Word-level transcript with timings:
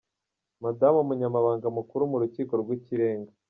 -Madamu 0.59 0.97
Umunyamabanga 1.05 1.67
Mukuru 1.77 2.03
mu 2.11 2.17
Rukiko 2.21 2.53
rw’Ikirenga. 2.61 3.31